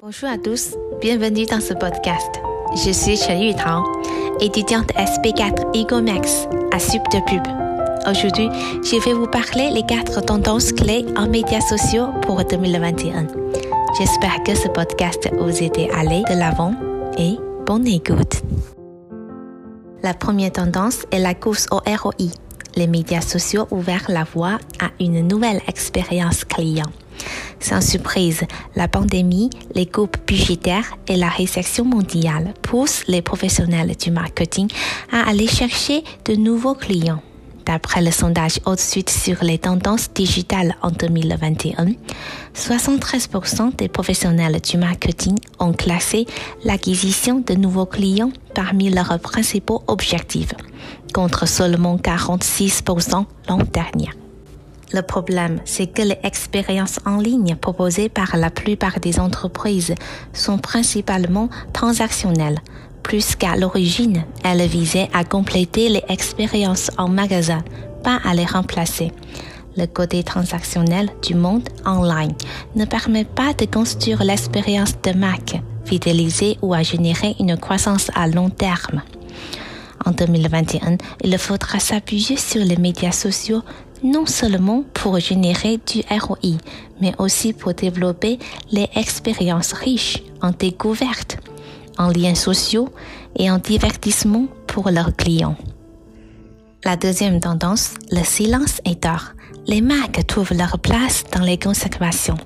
[0.00, 2.40] Bonjour à tous, bienvenue dans ce podcast.
[2.86, 3.82] Je suis Chen Yutang,
[4.40, 7.42] étudiante SP4 EgoMax à Sup de Pub.
[8.08, 8.48] Aujourd'hui,
[8.84, 13.26] je vais vous parler les quatre tendances clés en médias sociaux pour 2021.
[13.98, 16.74] J'espère que ce podcast vous aide à aller de l'avant
[17.18, 17.36] et
[17.66, 18.42] bonne écoute.
[20.04, 22.30] La première tendance est la course au ROI.
[22.76, 26.86] Les médias sociaux ouvrent la voie à une nouvelle expérience client.
[27.60, 28.42] Sans surprise,
[28.76, 34.68] la pandémie, les coupes budgétaires et la récession mondiale poussent les professionnels du marketing
[35.12, 37.20] à aller chercher de nouveaux clients.
[37.66, 41.88] D'après le sondage au-dessus sur les tendances digitales en 2021,
[42.54, 46.26] 73% des professionnels du marketing ont classé
[46.64, 50.54] l'acquisition de nouveaux clients parmi leurs principaux objectifs,
[51.12, 54.08] contre seulement 46% l'an dernier.
[54.92, 59.94] Le problème, c'est que les expériences en ligne proposées par la plupart des entreprises
[60.32, 62.60] sont principalement transactionnelles.
[63.02, 67.62] Plus qu'à l'origine, elles visaient à compléter les expériences en magasin,
[68.02, 69.12] pas à les remplacer.
[69.76, 72.32] Le côté transactionnel du monde online
[72.74, 78.26] ne permet pas de construire l'expérience de marque, fidéliser ou à générer une croissance à
[78.26, 79.02] long terme.
[80.04, 83.62] En 2021, il faudra s'appuyer sur les médias sociaux
[84.02, 86.58] non seulement pour générer du ROI,
[87.00, 88.38] mais aussi pour développer
[88.70, 91.38] les expériences riches en découvertes,
[91.98, 92.88] en liens sociaux
[93.36, 95.56] et en divertissement pour leurs clients.
[96.84, 99.32] La deuxième tendance, le silence est d'or.
[99.66, 102.38] Les marques trouvent leur place dans les conservations.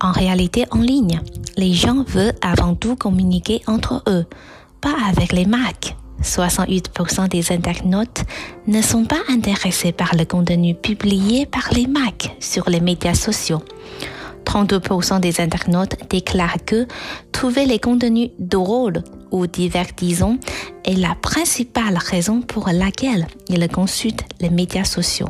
[0.00, 1.20] En réalité, en ligne,
[1.56, 4.24] les gens veulent avant tout communiquer entre eux,
[4.80, 5.96] pas avec les marques.
[6.22, 8.24] 68% des internautes
[8.66, 13.62] ne sont pas intéressés par le contenu publié par les marques sur les médias sociaux.
[14.44, 16.86] 32% des internautes déclarent que
[17.32, 20.38] trouver les contenus drôles ou divertissants
[20.84, 25.28] est la principale raison pour laquelle ils consultent les médias sociaux.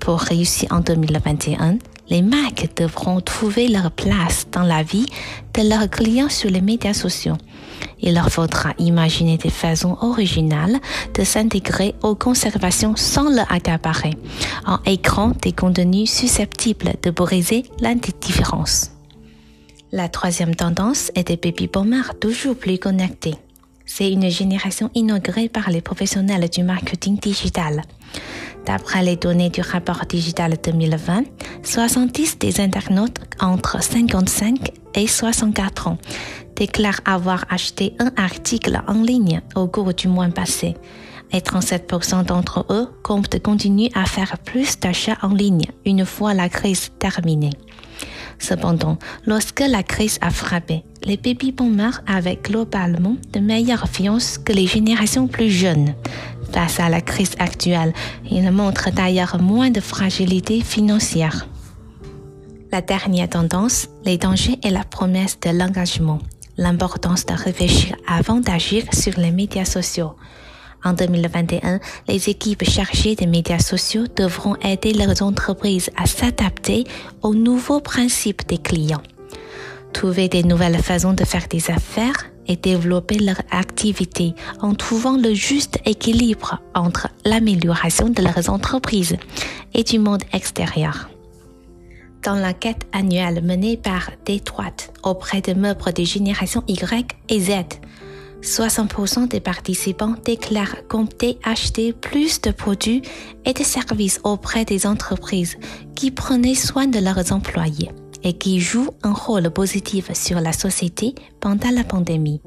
[0.00, 1.78] Pour réussir en 2021,
[2.08, 5.06] les marques devront trouver leur place dans la vie
[5.54, 7.36] de leurs clients sur les médias sociaux.
[8.00, 10.78] Il leur faudra imaginer des façons originales
[11.14, 14.14] de s'intégrer aux conservations sans le accaparer,
[14.66, 18.92] en écran des contenus susceptibles de briser l'indifférence.
[19.90, 23.34] La troisième tendance est des baby boomers toujours plus connectés.
[23.86, 27.80] C'est une génération inaugurée par les professionnels du marketing digital.
[28.66, 31.24] D'après les données du rapport digital 2020,
[31.62, 35.98] 70 des internautes entre 55 et 64 ans
[36.58, 40.74] déclarent avoir acheté un article en ligne au cours du mois passé.
[41.32, 46.48] Et 37% d'entre eux comptent continuer à faire plus d'achats en ligne une fois la
[46.48, 47.52] crise terminée.
[48.38, 54.52] Cependant, lorsque la crise a frappé, les baby boomers avaient globalement de meilleures fiances que
[54.52, 55.94] les générations plus jeunes.
[56.52, 57.92] Face à la crise actuelle,
[58.30, 61.46] ils montrent d'ailleurs moins de fragilité financière.
[62.72, 66.20] La dernière tendance, les dangers et la promesse de l'engagement.
[66.58, 70.16] L'importance de réfléchir avant d'agir sur les médias sociaux.
[70.84, 76.82] En 2021, les équipes chargées des médias sociaux devront aider leurs entreprises à s'adapter
[77.22, 79.02] aux nouveaux principes des clients.
[79.92, 85.34] Trouver des nouvelles façons de faire des affaires et développer leur activité en trouvant le
[85.34, 89.16] juste équilibre entre l'amélioration de leurs entreprises
[89.74, 91.08] et du monde extérieur.
[92.22, 97.52] Dans l'enquête annuelle menée par Detroit auprès de membres des générations Y et Z,
[98.42, 103.02] 60% des participants déclarent compter acheter plus de produits
[103.44, 105.56] et de services auprès des entreprises
[105.94, 107.90] qui prenaient soin de leurs employés
[108.22, 112.40] et qui jouent un rôle positif sur la société pendant la pandémie.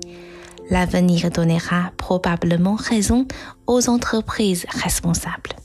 [0.69, 3.27] L'avenir donnera probablement raison
[3.67, 5.55] aux entreprises responsables.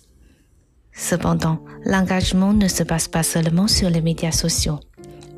[0.96, 4.80] Cependant, l'engagement ne se passe pas seulement sur les médias sociaux.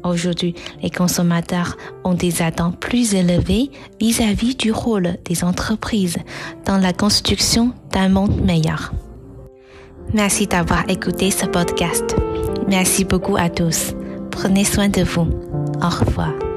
[0.05, 3.71] Aujourd'hui, les consommateurs ont des attentes plus élevées
[4.01, 6.19] vis-à-vis du rôle des entreprises
[6.65, 8.93] dans la construction d'un monde meilleur.
[10.15, 12.17] Merci d'avoir écouté ce podcast.
[12.69, 13.95] Merci beaucoup à tous.
[14.31, 15.29] Prenez soin de vous.
[15.83, 16.48] Au revoir.